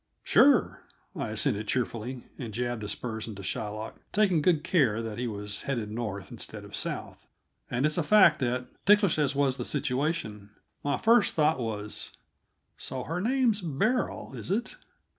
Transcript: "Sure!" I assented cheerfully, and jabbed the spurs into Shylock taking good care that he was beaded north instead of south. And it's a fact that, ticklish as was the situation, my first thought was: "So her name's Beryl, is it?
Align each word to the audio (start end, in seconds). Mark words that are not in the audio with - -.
"Sure!" 0.23 0.81
I 1.15 1.27
assented 1.29 1.67
cheerfully, 1.67 2.23
and 2.39 2.51
jabbed 2.55 2.81
the 2.81 2.89
spurs 2.89 3.27
into 3.27 3.43
Shylock 3.43 3.97
taking 4.11 4.41
good 4.41 4.63
care 4.63 4.99
that 4.99 5.19
he 5.19 5.27
was 5.27 5.63
beaded 5.67 5.91
north 5.91 6.31
instead 6.31 6.63
of 6.65 6.75
south. 6.75 7.27
And 7.69 7.85
it's 7.85 7.99
a 7.99 8.01
fact 8.01 8.39
that, 8.39 8.65
ticklish 8.87 9.19
as 9.19 9.35
was 9.35 9.57
the 9.57 9.63
situation, 9.63 10.49
my 10.83 10.97
first 10.97 11.35
thought 11.35 11.59
was: 11.59 12.17
"So 12.77 13.03
her 13.03 13.21
name's 13.21 13.61
Beryl, 13.61 14.33
is 14.35 14.49
it? 14.49 14.75